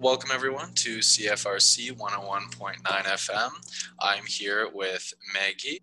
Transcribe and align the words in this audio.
Welcome 0.00 0.30
everyone 0.32 0.74
to 0.74 0.98
CFRC 0.98 1.90
101.9 1.90 2.82
FM. 2.84 3.50
I'm 4.00 4.24
here 4.26 4.68
with 4.72 5.12
Maggie. 5.34 5.82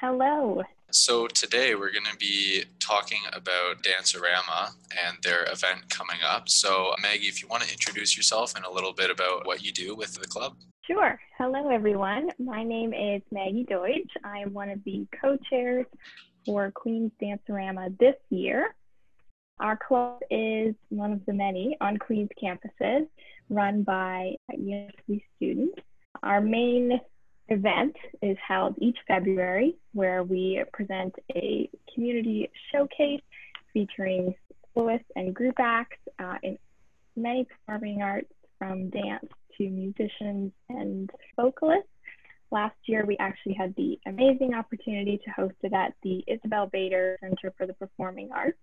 Hello. 0.00 0.62
So 0.92 1.26
today 1.26 1.74
we're 1.74 1.92
going 1.92 2.06
to 2.10 2.16
be 2.16 2.64
talking 2.80 3.18
about 3.34 3.82
Dancerama 3.82 4.70
and 5.06 5.18
their 5.22 5.44
event 5.52 5.90
coming 5.90 6.16
up. 6.26 6.48
So 6.48 6.94
Maggie, 7.02 7.26
if 7.26 7.42
you 7.42 7.48
want 7.48 7.64
to 7.64 7.70
introduce 7.70 8.16
yourself 8.16 8.56
and 8.56 8.64
a 8.64 8.72
little 8.72 8.94
bit 8.94 9.10
about 9.10 9.46
what 9.46 9.62
you 9.62 9.72
do 9.72 9.94
with 9.94 10.14
the 10.14 10.26
club. 10.26 10.56
Sure. 10.86 11.20
Hello 11.36 11.68
everyone. 11.68 12.30
My 12.38 12.64
name 12.64 12.94
is 12.94 13.20
Maggie 13.30 13.66
Deutsch. 13.68 14.10
I 14.24 14.38
am 14.38 14.54
one 14.54 14.70
of 14.70 14.82
the 14.84 15.06
co-chairs 15.20 15.84
for 16.46 16.70
Queens 16.70 17.12
Dancerama 17.20 17.94
this 17.98 18.16
year. 18.30 18.74
Our 19.62 19.76
club 19.76 20.18
is 20.28 20.74
one 20.88 21.12
of 21.12 21.24
the 21.24 21.32
many 21.32 21.76
on 21.80 21.96
Queens 21.96 22.30
campuses 22.42 23.06
run 23.48 23.84
by 23.84 24.34
university 24.58 25.24
students. 25.36 25.78
Our 26.24 26.40
main 26.40 27.00
event 27.48 27.94
is 28.22 28.36
held 28.44 28.74
each 28.78 28.96
February 29.06 29.76
where 29.92 30.24
we 30.24 30.64
present 30.72 31.14
a 31.36 31.70
community 31.94 32.50
showcase 32.72 33.22
featuring 33.72 34.34
soloists 34.74 35.06
and 35.14 35.32
group 35.32 35.54
acts 35.60 35.98
uh, 36.18 36.38
in 36.42 36.58
many 37.14 37.44
performing 37.44 38.02
arts 38.02 38.32
from 38.58 38.90
dance 38.90 39.28
to 39.58 39.70
musicians 39.70 40.50
and 40.70 41.08
vocalists. 41.36 41.88
Last 42.50 42.76
year, 42.86 43.06
we 43.06 43.16
actually 43.20 43.54
had 43.54 43.76
the 43.76 43.96
amazing 44.06 44.54
opportunity 44.54 45.20
to 45.24 45.30
host 45.30 45.54
it 45.62 45.72
at 45.72 45.94
the 46.02 46.24
Isabel 46.26 46.66
Bader 46.66 47.16
Center 47.20 47.54
for 47.56 47.68
the 47.68 47.74
Performing 47.74 48.30
Arts. 48.34 48.58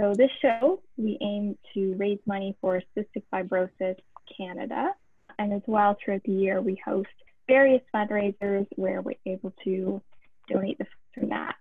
So 0.00 0.12
this 0.14 0.30
show, 0.42 0.82
we 0.96 1.18
aim 1.20 1.56
to 1.74 1.94
raise 1.94 2.18
money 2.26 2.56
for 2.60 2.82
Cystic 2.96 3.22
Fibrosis 3.32 3.96
Canada. 4.36 4.94
And 5.38 5.52
as 5.52 5.62
well, 5.66 5.96
throughout 6.02 6.22
the 6.24 6.32
year, 6.32 6.60
we 6.60 6.80
host 6.84 7.08
various 7.48 7.82
fundraisers 7.94 8.66
where 8.76 9.00
we're 9.00 9.14
able 9.24 9.52
to 9.64 10.02
donate 10.48 10.78
the 10.78 10.84
funds 10.84 11.14
from 11.14 11.28
that 11.30 11.56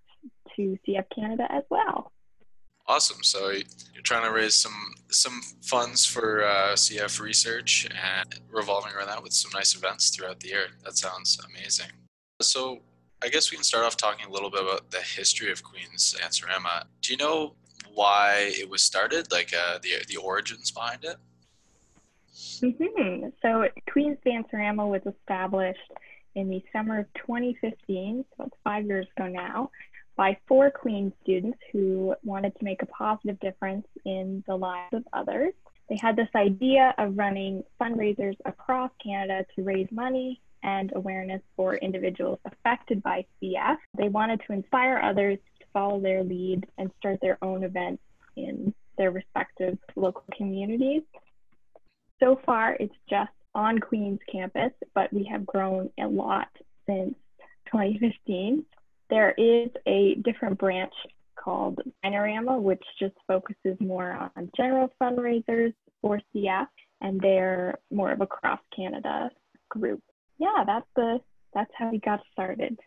to 0.56 0.78
CF 0.88 1.06
Canada 1.14 1.48
as 1.50 1.64
well. 1.70 2.12
Awesome. 2.88 3.24
So 3.24 3.50
you're 3.50 4.04
trying 4.04 4.26
to 4.26 4.32
raise 4.32 4.54
some 4.54 4.94
some 5.10 5.42
funds 5.64 6.06
for 6.06 6.44
uh, 6.44 6.74
CF 6.74 7.20
research 7.20 7.88
and 7.90 8.40
revolving 8.52 8.94
around 8.94 9.08
that 9.08 9.24
with 9.24 9.34
some 9.34 9.50
nice 9.54 9.76
events 9.76 10.10
throughout 10.10 10.40
the 10.40 10.50
year. 10.50 10.68
That 10.84 10.96
sounds 10.96 11.40
amazing. 11.50 11.88
So 12.42 12.82
I 13.24 13.30
guess 13.30 13.50
we 13.50 13.58
can 13.58 13.64
start 13.64 13.86
off 13.86 13.98
talking 13.98 14.28
a 14.28 14.30
little 14.30 14.52
bit 14.52 14.62
about 14.62 14.92
the 14.92 15.02
history 15.02 15.52
of 15.52 15.64
Queen's 15.64 16.16
Dancerama. 16.22 16.84
Do 17.02 17.14
you 17.14 17.18
know 17.18 17.56
why 17.96 18.52
it 18.54 18.70
was 18.70 18.82
started, 18.82 19.32
like 19.32 19.54
uh, 19.54 19.80
the 19.82 20.06
the 20.08 20.18
origins 20.18 20.72
behind 20.72 21.04
it? 21.04 21.18
Mm-hmm. 22.62 23.30
So 23.42 23.68
Queen's 23.92 24.18
Dancerama 24.26 24.88
was 24.88 25.02
established 25.06 25.92
in 26.36 26.50
the 26.50 26.64
summer 26.74 27.00
of 27.00 27.06
2015, 27.16 28.26
so 28.38 28.44
it's 28.44 28.56
five 28.64 28.86
years 28.86 29.08
ago 29.16 29.28
now, 29.28 29.72
by 30.18 30.38
four 30.48 30.70
Queen 30.70 31.14
students 31.24 31.58
who 31.72 32.14
wanted 32.24 32.56
to 32.58 32.66
make 32.66 32.82
a 32.82 32.86
positive 32.88 33.40
difference 33.40 33.88
in 34.06 34.44
the 34.48 34.56
lives 34.56 34.94
of 34.94 35.04
others. 35.14 35.54
They 35.90 35.98
had 36.02 36.16
this 36.16 36.30
idea 36.36 36.94
of 36.98 37.18
running 37.18 37.64
fundraisers 37.80 38.36
across 38.46 38.92
Canada 39.02 39.46
to 39.56 39.64
raise 39.64 39.88
money 39.92 40.42
and 40.64 40.92
awareness 40.96 41.42
for 41.56 41.76
individuals 41.76 42.40
affected 42.46 43.04
by 43.04 43.26
CF. 43.42 43.78
They 43.98 44.10
wanted 44.10 44.42
to 44.48 44.54
inspire 44.54 45.00
others 45.02 45.38
follow 45.76 46.00
their 46.00 46.24
lead 46.24 46.66
and 46.78 46.90
start 46.98 47.20
their 47.22 47.38
own 47.44 47.64
events 47.64 48.02
in 48.38 48.74
their 48.98 49.12
respective 49.12 49.78
local 49.98 50.24
communities. 50.36 51.02
So 52.24 52.40
far, 52.46 52.78
it's 52.80 52.96
just 53.10 53.32
on 53.54 53.80
Queen's 53.80 54.20
campus, 54.32 54.72
but 54.94 55.12
we 55.12 55.28
have 55.30 55.46
grown 55.46 55.90
a 56.00 56.08
lot 56.08 56.48
since 56.88 57.14
2015. 57.72 58.66
There 59.10 59.34
is 59.38 59.70
a 59.86 60.16
different 60.24 60.58
branch 60.58 60.94
called 61.36 61.82
Shinerama, 62.04 62.60
which 62.62 62.84
just 62.98 63.16
focuses 63.28 63.78
more 63.82 64.30
on 64.36 64.50
general 64.56 64.90
fundraisers 65.02 65.74
for 66.02 66.22
CF, 66.34 66.68
and 67.02 67.20
they're 67.20 67.78
more 67.92 68.12
of 68.12 68.22
a 68.22 68.28
cross 68.28 68.62
Canada 68.74 69.30
group. 69.70 70.02
Yeah, 70.38 70.64
that's 70.66 70.88
the 70.96 71.20
that's 71.54 71.72
how 71.78 71.92
we 71.92 72.00
got 72.00 72.22
started 72.32 72.78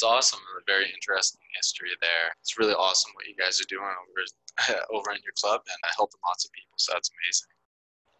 it's 0.00 0.02
awesome. 0.02 0.40
A 0.56 0.64
very 0.66 0.86
interesting 0.94 1.40
history 1.54 1.90
there. 2.00 2.32
It's 2.40 2.58
really 2.58 2.72
awesome 2.72 3.12
what 3.14 3.26
you 3.26 3.34
guys 3.36 3.60
are 3.60 3.68
doing 3.68 3.84
over 3.84 4.80
over 4.94 5.10
in 5.10 5.20
your 5.22 5.34
club, 5.36 5.60
and 5.66 5.76
I 5.84 5.88
helping 5.94 6.20
lots 6.26 6.46
of 6.46 6.52
people. 6.52 6.72
So 6.76 6.94
that's 6.94 7.10
amazing. 7.20 7.52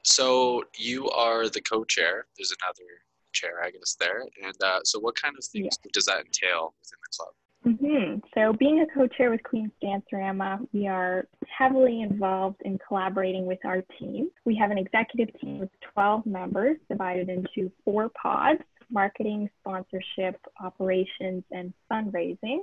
So 0.04 0.64
you 0.76 1.08
are 1.08 1.48
the 1.48 1.62
co-chair. 1.62 2.26
There's 2.36 2.52
another 2.60 2.90
chair, 3.32 3.64
I 3.64 3.70
guess, 3.70 3.96
there. 3.98 4.24
And 4.44 4.54
uh, 4.62 4.80
so, 4.84 5.00
what 5.00 5.14
kind 5.16 5.34
of 5.38 5.44
things 5.44 5.78
yeah. 5.82 5.90
does 5.94 6.04
that 6.04 6.26
entail 6.26 6.74
within 6.80 6.98
the 7.00 7.16
club? 7.16 7.34
Mm-hmm. 7.66 8.18
So, 8.34 8.52
being 8.52 8.80
a 8.80 8.86
co-chair 8.94 9.30
with 9.30 9.42
Queen's 9.42 9.72
Dance 9.80 10.04
Dancerama, 10.12 10.66
we 10.74 10.86
are 10.86 11.26
heavily 11.48 12.02
involved 12.02 12.60
in 12.66 12.78
collaborating 12.86 13.46
with 13.46 13.64
our 13.64 13.82
team. 13.98 14.28
We 14.44 14.54
have 14.56 14.70
an 14.70 14.76
executive 14.76 15.28
team 15.40 15.60
with 15.60 15.70
12 15.94 16.26
members 16.26 16.76
divided 16.90 17.30
into 17.30 17.72
four 17.86 18.10
pods 18.20 18.60
marketing, 18.90 19.48
sponsorship, 19.60 20.40
operations, 20.62 21.44
and 21.50 21.72
fundraising. 21.90 22.58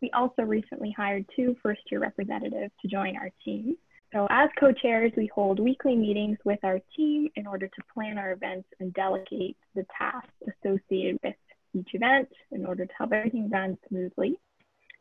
We 0.00 0.10
also 0.12 0.42
recently 0.42 0.92
hired 0.96 1.24
two 1.34 1.56
first 1.62 1.80
year 1.90 2.00
representatives 2.00 2.72
to 2.82 2.88
join 2.88 3.16
our 3.16 3.30
team. 3.44 3.76
So, 4.12 4.26
as 4.30 4.48
co 4.60 4.72
chairs, 4.72 5.12
we 5.16 5.26
hold 5.34 5.58
weekly 5.58 5.96
meetings 5.96 6.38
with 6.44 6.60
our 6.62 6.80
team 6.96 7.28
in 7.34 7.46
order 7.46 7.66
to 7.66 7.82
plan 7.92 8.16
our 8.18 8.32
events 8.32 8.68
and 8.78 8.94
delegate 8.94 9.56
the 9.74 9.84
tasks 9.98 10.30
associated 10.42 11.18
with 11.24 11.34
each 11.74 11.88
event 11.94 12.28
in 12.52 12.64
order 12.64 12.86
to 12.86 12.92
help 12.96 13.12
everything 13.12 13.50
run 13.50 13.76
smoothly. 13.88 14.38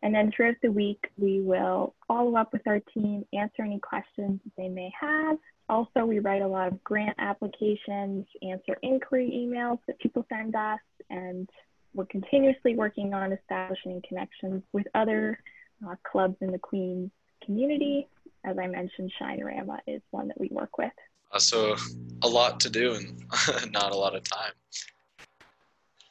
And 0.04 0.14
then 0.14 0.32
throughout 0.36 0.58
the 0.62 0.72
week, 0.72 1.10
we 1.18 1.42
will 1.42 1.96
follow 2.08 2.36
up 2.36 2.54
with 2.54 2.68
our 2.68 2.80
team, 2.94 3.26
answer 3.34 3.64
any 3.64 3.80
questions 3.80 4.40
they 4.58 4.68
may 4.68 4.92
have, 5.00 5.38
also, 5.70 6.06
we 6.06 6.20
write 6.20 6.42
a 6.42 6.48
lot 6.48 6.68
of 6.68 6.84
grant 6.84 7.16
applications, 7.20 8.26
answer 8.42 8.78
inquiry 8.82 9.32
emails 9.34 9.80
that 9.88 9.98
people 10.00 10.26
send 10.30 10.56
us, 10.56 10.80
and 11.10 11.50
we're 11.94 12.06
continuously 12.06 12.76
working 12.76 13.14
on 13.14 13.32
establishing 13.32 14.02
connections 14.08 14.62
with 14.74 14.86
other 14.94 15.40
uh, 15.88 15.96
clubs 16.04 16.36
in 16.42 16.52
the 16.52 16.60
Queens 16.60 17.12
community. 17.46 18.08
As 18.44 18.58
I 18.58 18.68
mentioned, 18.68 19.12
Shinerama 19.20 19.80
is 19.88 20.02
one 20.12 20.28
that 20.28 20.40
we 20.40 20.50
work 20.52 20.78
with. 20.78 20.92
Uh, 21.32 21.40
so, 21.40 21.76
a 22.24 22.28
lot 22.28 22.60
to 22.60 22.70
do 22.70 22.94
and 22.96 23.72
not 23.72 23.94
a 23.94 23.98
lot 23.98 24.16
of 24.16 24.24
time. 24.24 24.52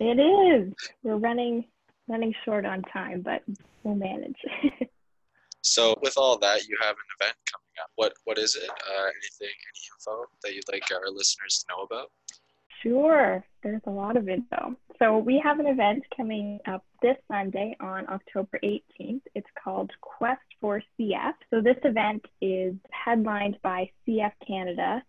It 0.01 0.19
is. 0.19 0.73
We're 1.03 1.17
running 1.17 1.67
running 2.13 2.35
short 2.45 2.65
on 2.67 2.83
time, 2.83 3.23
but 3.23 3.43
we'll 3.83 3.97
manage. 3.97 4.37
so, 5.63 5.97
with 6.03 6.15
all 6.17 6.39
that, 6.39 6.69
you 6.69 6.77
have 6.81 6.95
an 6.95 7.11
event 7.21 7.37
coming 7.51 7.75
up. 7.83 7.91
what 7.97 8.13
what 8.25 8.39
is 8.39 8.55
it? 8.55 8.69
Uh, 8.69 9.05
anything, 9.05 9.55
any 9.71 9.83
info 9.97 10.25
that 10.45 10.55
you'd 10.55 10.71
like 10.71 10.85
our 10.93 11.11
listeners 11.11 11.65
to 11.65 11.75
know 11.75 11.83
about? 11.83 12.11
Sure, 12.83 13.45
there's 13.63 13.81
a 13.87 13.91
lot 13.91 14.17
of 14.17 14.29
info. 14.29 14.77
So 14.99 15.19
we 15.19 15.41
have 15.43 15.61
an 15.61 15.67
event 15.67 16.05
coming 16.17 16.59
up 16.67 16.85
this 17.01 17.17
Sunday 17.31 17.77
on 17.81 18.09
October 18.09 18.59
18th. 18.63 19.23
It's 19.35 19.49
called 19.63 19.91
Quest 20.01 20.41
for 20.61 20.83
CF. 20.99 21.35
So 21.51 21.61
this 21.61 21.77
event 21.85 22.25
is 22.41 22.75
headlined 22.91 23.59
by 23.63 23.91
CF 24.07 24.33
Canada, 24.47 25.03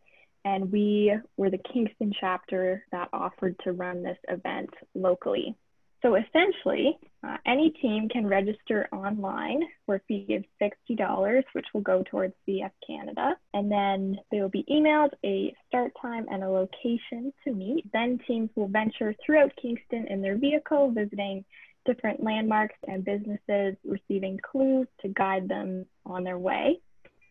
and 0.45 0.71
we 0.71 1.15
were 1.37 1.49
the 1.49 1.59
Kingston 1.71 2.13
chapter 2.19 2.85
that 2.91 3.09
offered 3.11 3.55
to 3.63 3.71
run 3.71 4.03
this 4.03 4.17
event 4.29 4.69
locally. 4.93 5.55
So 6.03 6.15
essentially, 6.15 6.99
uh, 7.25 7.37
any 7.45 7.69
team 7.81 8.09
can 8.09 8.27
register 8.27 8.89
online 8.91 9.61
for 9.85 9.95
a 9.95 9.99
fee 10.01 10.35
of 10.35 10.43
$60, 10.61 11.43
which 11.53 11.65
will 11.73 11.81
go 11.81 12.03
towards 12.11 12.33
CF 12.47 12.71
Canada. 12.85 13.37
And 13.53 13.71
then 13.71 14.17
they 14.29 14.41
will 14.41 14.49
be 14.49 14.65
emailed 14.69 15.11
a 15.23 15.55
start 15.65 15.93
time 16.01 16.25
and 16.29 16.43
a 16.43 16.49
location 16.49 17.31
to 17.45 17.53
meet. 17.53 17.89
Then 17.93 18.19
teams 18.27 18.49
will 18.55 18.67
venture 18.67 19.15
throughout 19.25 19.53
Kingston 19.61 20.07
in 20.09 20.21
their 20.21 20.37
vehicle, 20.37 20.91
visiting 20.91 21.45
different 21.85 22.21
landmarks 22.21 22.75
and 22.85 23.05
businesses, 23.05 23.75
receiving 23.85 24.39
clues 24.39 24.87
to 25.01 25.07
guide 25.07 25.47
them 25.47 25.85
on 26.05 26.25
their 26.25 26.37
way. 26.37 26.79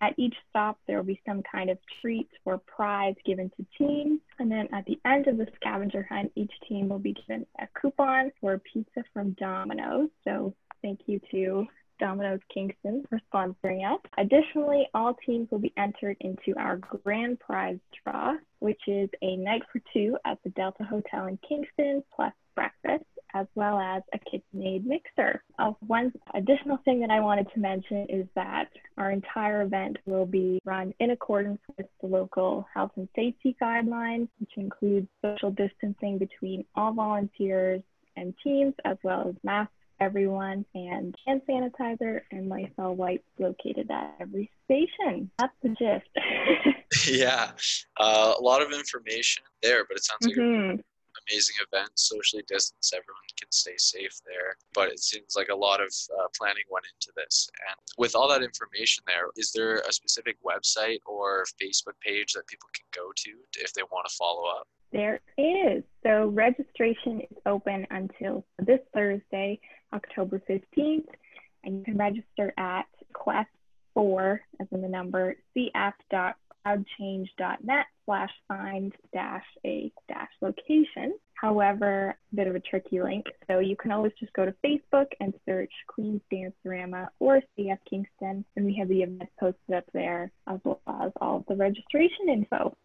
At 0.01 0.15
each 0.19 0.35
stop, 0.49 0.79
there 0.87 0.97
will 0.97 1.05
be 1.05 1.21
some 1.27 1.43
kind 1.43 1.71
of 1.71 1.79
treat 2.01 2.29
or 2.45 2.59
prize 2.59 3.15
given 3.25 3.51
to 3.57 3.67
teams. 3.79 4.21
And 4.43 4.51
then 4.51 4.67
at 4.73 4.85
the 4.87 4.99
end 5.05 5.29
of 5.29 5.37
the 5.37 5.47
scavenger 5.55 6.05
hunt, 6.11 6.33
each 6.35 6.51
team 6.69 6.89
will 6.89 6.99
be 6.99 7.13
given 7.13 7.47
a 7.61 7.69
coupon 7.81 8.33
for 8.41 8.59
pizza 8.59 9.05
from 9.15 9.37
Domino's. 9.39 10.09
So 10.25 10.53
thank 10.83 10.99
you 11.07 11.21
to 11.31 11.65
Domino's 12.01 12.41
Kingston 12.53 13.05
for 13.09 13.21
sponsoring 13.33 13.89
us. 13.89 14.01
Additionally, 14.19 14.89
all 14.95 15.15
teams 15.25 15.49
will 15.53 15.61
be 15.61 15.73
entered 15.77 16.17
into 16.19 16.59
our 16.59 16.77
grand 16.79 17.39
prize 17.39 17.79
draw, 18.03 18.35
which 18.59 18.81
is 18.89 19.09
a 19.23 19.37
night 19.37 19.63
for 19.71 19.81
two 19.93 20.19
at 20.25 20.39
the 20.43 20.51
Delta 20.51 20.83
Hotel 20.83 21.27
in 21.29 21.39
Kingston 21.49 22.03
plus 22.13 22.33
breakfast 22.57 23.05
as 23.35 23.47
well 23.55 23.79
as 23.79 24.03
a 24.13 24.19
KitchenAid 24.19 24.85
mixer. 24.85 25.43
Uh, 25.59 25.73
one 25.87 26.13
additional 26.35 26.79
thing 26.85 27.01
that 27.01 27.11
I 27.11 27.21
wanted 27.21 27.49
to 27.55 27.61
mention 27.61 28.07
is 28.09 28.27
that 28.35 28.69
our 28.99 29.11
entire 29.11 29.63
event 29.63 29.99
will 30.07 30.27
be 30.27 30.61
run 30.65 30.95
in 31.01 31.11
accordance 31.11 31.61
with 31.77 31.87
the 32.01 32.07
local 32.07 32.67
health 32.73 32.93
and 32.97 33.09
safety 33.15 33.57
guidelines, 33.61 34.29
which 34.39 34.53
includes 34.57 35.09
social 35.25 35.51
distancing 35.51 36.19
between 36.19 36.65
all 36.75 36.93
volunteers 36.93 37.83
and 38.17 38.35
teams, 38.45 38.75
as 38.85 38.97
well 39.03 39.29
as 39.29 39.35
masks 39.43 39.73
everyone 40.01 40.65
and 40.75 41.15
hand 41.27 41.43
sanitizer 41.49 42.23
and 42.33 42.49
Lysol 42.49 42.97
wipes 42.97 43.25
located 43.39 43.89
at 43.91 44.15
every 44.21 44.51
station. 44.65 45.31
That's 45.39 45.55
the 45.63 45.69
gist. 45.71 47.07
yeah, 47.09 47.53
uh, 47.99 48.35
a 48.39 48.43
lot 48.43 48.63
of 48.63 48.73
information 48.73 49.45
there, 49.63 49.85
but 49.87 49.97
it 49.97 50.05
sounds 50.05 50.27
like 50.27 50.37
mm-hmm. 50.37 50.81
Amazing 51.29 51.57
event, 51.67 51.91
socially 51.95 52.45
distanced. 52.47 52.95
Everyone 52.95 53.23
can 53.39 53.51
stay 53.51 53.77
safe 53.77 54.21
there, 54.27 54.57
but 54.75 54.89
it 54.89 55.01
seems 55.01 55.35
like 55.37 55.49
a 55.49 55.55
lot 55.55 55.81
of 55.81 55.93
uh, 56.19 56.27
planning 56.37 56.65
went 56.71 56.87
into 56.95 57.13
this. 57.17 57.49
And 57.69 57.77
with 57.99 58.15
all 58.15 58.29
that 58.29 58.43
information 58.43 59.03
there, 59.07 59.27
is 59.37 59.53
there 59.53 59.77
a 59.89 59.93
specific 59.93 60.37
website 60.43 61.01
or 61.07 61.45
Facebook 61.61 61.99
page 62.01 62.35
that 62.35 62.47
people 62.47 62.69
can 62.75 62.87
go 62.95 63.11
to 63.17 63.31
if 63.61 63.73
they 63.73 63.83
want 63.91 64.07
to 64.09 64.15
follow 64.15 64.49
up? 64.49 64.69
There 64.93 65.21
is. 65.39 65.83
So 66.03 66.27
registration 66.29 67.23
is 67.23 67.37
open 67.47 67.87
until 67.91 68.45
this 68.59 68.81
Thursday, 68.93 69.59
October 69.95 70.43
15th, 70.49 71.07
and 71.65 71.79
you 71.79 71.85
can 71.85 71.97
register 71.97 72.53
at 72.59 72.87
quest 73.13 73.49
4 73.95 74.41
as 74.61 74.67
in 74.71 74.83
the 74.83 74.89
number 74.89 75.37
cf.cloudchange.net 75.57 77.87
slash 78.05 78.31
find 78.49 78.93
dash 79.13 79.45
a 79.65 79.93
dash 80.09 80.31
location. 80.41 81.15
However, 81.35 82.17
a 82.33 82.37
bit 82.37 82.47
of 82.47 82.55
a 82.55 82.61
tricky 82.61 83.03
link. 83.03 83.27
So 83.49 83.59
you 83.59 83.77
can 83.77 83.91
always 83.91 84.13
just 84.19 84.33
go 84.33 84.45
to 84.45 84.55
Facebook 84.65 85.07
and 85.21 85.35
search 85.45 85.73
Queen's 85.89 86.21
Dancerama 86.33 87.09
or 87.19 87.43
CF 87.59 87.79
Kingston, 87.89 88.45
and 88.57 88.65
we 88.65 88.77
have 88.77 88.89
the 88.89 89.03
event 89.03 89.29
posted 89.41 89.75
up 89.75 89.85
there 89.93 90.31
as 90.47 90.61
well 90.65 90.81
as 91.03 91.13
all 91.21 91.39
of 91.39 91.47
the 91.49 91.57
registration 91.57 92.29
info. 92.29 92.77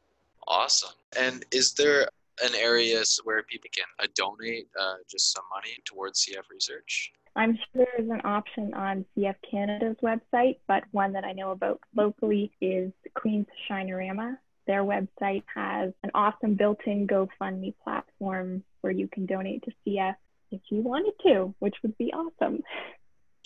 Awesome. 0.48 0.96
And 1.20 1.46
is 1.52 1.74
there 1.74 2.08
an 2.44 2.56
area 2.56 3.04
where 3.24 3.44
people 3.44 3.70
can 3.76 3.86
uh, 4.00 4.08
donate 4.16 4.68
uh, 4.80 4.96
just 5.10 5.34
some 5.34 5.44
money 5.54 5.78
towards 5.86 6.26
CF 6.26 6.50
research? 6.52 7.12
I'm 7.36 7.56
sure 7.56 7.86
there's 7.96 8.10
an 8.10 8.22
option 8.24 8.74
on 8.74 9.06
CF 9.16 9.36
Canada's 9.50 9.98
website, 10.02 10.58
but 10.68 10.84
one 10.92 11.14
that 11.14 11.24
I 11.24 11.34
know 11.34 11.52
about 11.52 11.80
locally 11.96 12.52
is 12.62 12.92
Queen's 13.14 13.46
Shinerama. 13.70 14.38
Their 14.68 14.84
website 14.84 15.44
has 15.56 15.94
an 16.04 16.12
awesome 16.14 16.56
built 16.56 16.80
in 16.86 17.08
GoFundMe 17.08 17.74
platform 17.84 18.64
where 18.82 18.92
you 18.92 19.08
can 19.08 19.26
donate 19.26 19.64
to 19.64 19.72
CF 19.86 20.16
if 20.52 20.62
you 20.70 20.82
wanted 20.82 21.14
to, 21.26 21.56
which 21.60 21.76
would 21.84 21.98
be 21.98 22.12
awesome. 22.14 22.62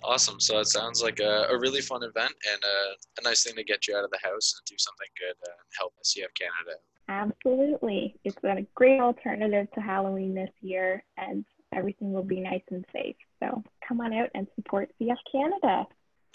Awesome. 0.04 0.40
So 0.40 0.60
it 0.60 0.68
sounds 0.68 1.04
like 1.04 1.20
a, 1.20 1.48
a 1.52 1.60
really 1.60 1.82
fun 1.82 2.02
event 2.02 2.34
and 2.52 2.64
a, 2.64 3.20
a, 3.20 3.24
nice 3.24 3.44
thing 3.44 3.56
to 3.56 3.64
get 3.64 3.88
you 3.88 3.96
out 3.96 4.04
of 4.04 4.10
the 4.10 4.18
house 4.24 4.56
and 4.58 4.66
do 4.66 4.76
something 4.80 5.08
good 5.20 5.36
and 5.46 5.56
help 5.78 5.94
CF 6.04 6.34
Canada. 6.34 6.80
Absolutely. 7.08 8.16
It's 8.24 8.40
been 8.40 8.58
a 8.58 8.66
great 8.74 9.00
alternative 9.00 9.68
to 9.76 9.82
Halloween 9.82 10.34
this 10.34 10.50
year, 10.62 11.04
and 11.18 11.46
everything 11.72 12.14
will 12.14 12.24
be 12.24 12.40
nice 12.40 12.64
and 12.72 12.84
safe. 12.92 13.16
So 13.40 13.64
come 13.88 14.02
on 14.02 14.12
out 14.14 14.30
and 14.34 14.48
support 14.56 14.90
CF 15.00 15.18
Canada. 15.32 15.86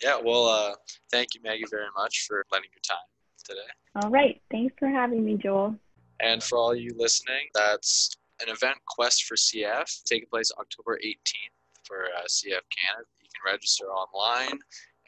Yeah, 0.01 0.19
well, 0.23 0.47
uh, 0.47 0.75
thank 1.11 1.35
you, 1.35 1.41
Maggie, 1.43 1.65
very 1.69 1.89
much 1.97 2.27
for 2.29 2.45
lending 2.53 2.71
your 2.73 2.83
time 2.87 2.99
today. 3.47 3.71
All 4.03 4.11
right. 4.11 4.41
Thanks 4.51 4.75
for 4.79 4.89
having 4.89 5.25
me, 5.25 5.37
Joel. 5.37 5.77
And 6.21 6.43
for 6.43 6.59
all 6.59 6.75
you 6.75 6.91
listening, 6.97 7.49
that's 7.55 8.17
an 8.41 8.49
event, 8.49 8.77
Quest 8.87 9.25
for 9.25 9.37
CF, 9.37 10.05
taking 10.05 10.29
place 10.29 10.51
October 10.59 10.99
18th 11.05 11.57
for 11.85 12.05
uh, 12.17 12.25
CF 12.29 12.65
Canada 12.69 13.09
You 13.23 13.29
can 13.33 13.53
register 13.53 13.87
online, 13.87 14.59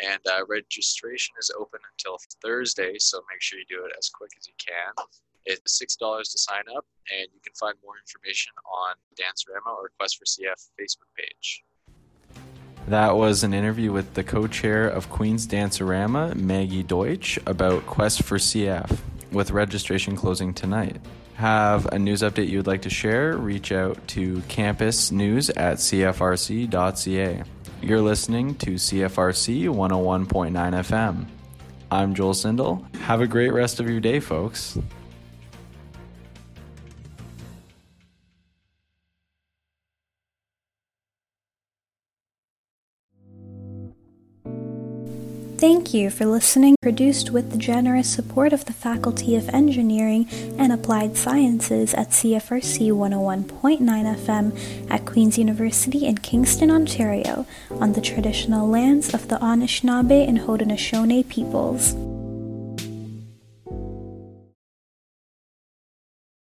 and 0.01 0.21
uh, 0.31 0.47
registration 0.47 1.35
is 1.41 1.51
open 1.59 1.81
until 1.93 2.19
Thursday, 2.43 2.97
so 2.99 3.21
make 3.31 3.43
sure 3.43 3.59
you 3.59 3.65
do 3.69 3.85
it 3.85 3.93
as 3.99 4.09
quick 4.09 4.31
as 4.39 4.47
you 4.47 4.55
can. 4.59 4.93
It's 5.45 5.81
$6 5.81 5.99
to 5.99 6.39
sign 6.39 6.65
up, 6.77 6.87
and 7.11 7.27
you 7.33 7.41
can 7.41 7.55
find 7.55 7.75
more 7.83 7.95
information 7.99 8.53
on 8.65 8.95
Dancerama 9.17 9.73
or 9.75 9.91
Quest 9.99 10.19
for 10.19 10.25
CF 10.25 10.69
Facebook 10.79 11.09
page. 11.17 11.65
That 12.89 13.17
was 13.19 13.45
an 13.45 13.53
interview 13.53 13.93
with 13.93 14.15
the 14.15 14.25
co 14.25 14.47
chair 14.47 14.89
of 14.89 15.11
Queen's 15.11 15.47
Dancerama, 15.47 16.35
Maggie 16.35 16.83
Deutsch, 16.83 17.39
about 17.45 17.85
Quest 17.85 18.23
for 18.23 18.39
CF, 18.39 18.97
with 19.31 19.51
registration 19.51 20.17
closing 20.17 20.55
tonight. 20.55 20.97
Have 21.35 21.85
a 21.93 21.99
news 21.99 22.23
update 22.23 22.49
you 22.49 22.57
would 22.57 22.67
like 22.67 22.81
to 22.83 22.91
share? 22.91 23.37
Reach 23.37 23.73
out 23.73 24.09
to 24.09 24.39
campusnews 24.49 25.51
at 25.55 25.77
cfrc.ca. 25.77 27.43
You're 27.83 28.01
listening 28.01 28.55
to 28.55 28.71
CFRC 28.77 29.69
101.9 29.69 30.53
FM. 30.55 31.27
I'm 31.91 32.15
Joel 32.15 32.33
Sindel. 32.33 32.97
Have 33.01 33.21
a 33.21 33.27
great 33.27 33.53
rest 33.53 33.81
of 33.81 33.91
your 33.91 34.01
day, 34.01 34.19
folks. 34.19 34.79
Thank 45.59 45.93
you 45.93 46.09
for 46.09 46.25
listening. 46.25 46.77
Produced 46.81 47.33
with 47.33 47.51
the 47.51 47.59
generous 47.59 48.09
support 48.09 48.53
of 48.53 48.65
the 48.67 48.73
Faculty 48.73 49.35
of 49.35 49.49
Engineering 49.49 50.29
and 50.57 50.73
Applied 50.73 51.17
Sciences 51.17 51.95
at 51.95 52.11
CFRC 52.11 52.93
101.9 52.93 53.81
FM 53.81 54.89
at 54.89 55.05
Queen's 55.05 55.37
University 55.37 56.07
in 56.07 56.19
Kingston, 56.19 56.71
Ontario, 56.71 57.45
on 57.73 57.95
the 57.95 58.01
traditional 58.01 58.69
lands 58.69 59.13
of 59.13 59.27
the 59.27 59.37
Anishinaabe 59.39 60.29
and 60.29 60.39
Haudenosaunee 60.39 61.29
peoples. 61.29 61.97